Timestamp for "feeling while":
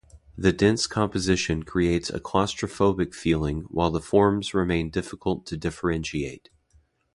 3.13-3.91